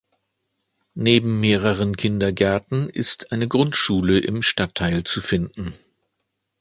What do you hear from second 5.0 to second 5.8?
zu finden.